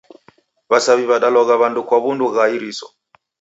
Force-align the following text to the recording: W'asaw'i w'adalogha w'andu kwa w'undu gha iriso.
W'asaw'i 0.69 1.05
w'adalogha 1.09 1.55
w'andu 1.61 1.81
kwa 1.87 1.97
w'undu 2.03 2.25
gha 2.35 2.43
iriso. 2.55 2.87